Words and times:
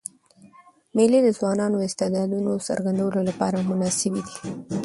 مېلې 0.95 1.19
د 1.23 1.27
ځوانانو 1.37 1.75
د 1.79 1.83
استعدادونو 1.89 2.51
څرګندولو 2.67 3.19
له 3.27 3.33
پاره 3.39 3.59
مناسبي 3.69 4.21
دي. 4.27 4.35